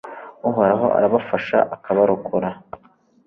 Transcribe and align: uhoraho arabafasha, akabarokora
uhoraho 0.49 0.87
arabafasha, 0.97 1.57
akabarokora 1.75 2.49